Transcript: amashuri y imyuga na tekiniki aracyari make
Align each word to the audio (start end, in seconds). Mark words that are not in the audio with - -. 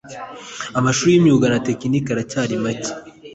amashuri 0.79 1.11
y 1.13 1.17
imyuga 1.19 1.45
na 1.49 1.59
tekiniki 1.67 2.09
aracyari 2.11 2.55
make 2.63 2.91